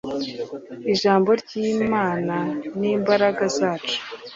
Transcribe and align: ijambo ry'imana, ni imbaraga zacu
ijambo 0.93 1.29
ry'imana, 1.41 2.37
ni 2.79 2.89
imbaraga 2.97 3.43
zacu 3.57 3.97